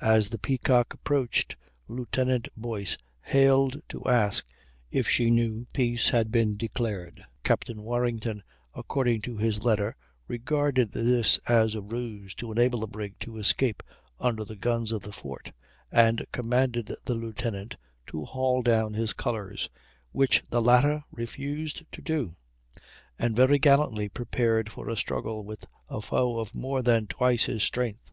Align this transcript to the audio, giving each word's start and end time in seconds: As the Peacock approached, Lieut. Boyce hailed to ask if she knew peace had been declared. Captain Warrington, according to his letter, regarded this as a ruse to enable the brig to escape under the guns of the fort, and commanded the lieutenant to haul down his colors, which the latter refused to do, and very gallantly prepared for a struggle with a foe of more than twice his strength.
As 0.00 0.30
the 0.30 0.38
Peacock 0.38 0.94
approached, 0.94 1.54
Lieut. 1.86 2.48
Boyce 2.56 2.96
hailed 3.20 3.82
to 3.90 4.02
ask 4.06 4.46
if 4.90 5.06
she 5.06 5.28
knew 5.28 5.66
peace 5.74 6.08
had 6.08 6.32
been 6.32 6.56
declared. 6.56 7.22
Captain 7.44 7.82
Warrington, 7.82 8.42
according 8.74 9.20
to 9.20 9.36
his 9.36 9.62
letter, 9.62 9.94
regarded 10.26 10.92
this 10.92 11.36
as 11.46 11.74
a 11.74 11.82
ruse 11.82 12.34
to 12.36 12.50
enable 12.50 12.80
the 12.80 12.86
brig 12.86 13.18
to 13.20 13.36
escape 13.36 13.82
under 14.18 14.46
the 14.46 14.56
guns 14.56 14.92
of 14.92 15.02
the 15.02 15.12
fort, 15.12 15.52
and 15.92 16.24
commanded 16.32 16.94
the 17.04 17.14
lieutenant 17.14 17.76
to 18.06 18.24
haul 18.24 18.62
down 18.62 18.94
his 18.94 19.12
colors, 19.12 19.68
which 20.10 20.42
the 20.48 20.62
latter 20.62 21.04
refused 21.12 21.82
to 21.92 22.00
do, 22.00 22.34
and 23.18 23.36
very 23.36 23.58
gallantly 23.58 24.08
prepared 24.08 24.72
for 24.72 24.88
a 24.88 24.96
struggle 24.96 25.44
with 25.44 25.66
a 25.90 26.00
foe 26.00 26.38
of 26.38 26.54
more 26.54 26.80
than 26.80 27.06
twice 27.06 27.44
his 27.44 27.62
strength. 27.62 28.10